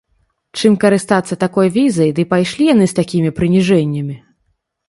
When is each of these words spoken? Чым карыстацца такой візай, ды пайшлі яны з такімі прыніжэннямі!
Чым 0.59 0.77
карыстацца 0.83 1.33
такой 1.43 1.67
візай, 1.77 2.09
ды 2.21 2.27
пайшлі 2.33 2.63
яны 2.73 2.85
з 2.95 2.99
такімі 3.01 3.29
прыніжэннямі! 3.41 4.15